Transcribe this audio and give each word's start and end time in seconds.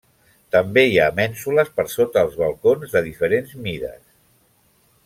També 0.53 0.83
hi 0.87 0.95
ha 1.03 1.09
mènsules 1.19 1.69
per 1.75 1.85
sota 1.97 2.25
els 2.29 2.35
balcons, 2.41 2.97
de 2.97 3.05
diferents 3.11 3.55
mides. 3.69 4.05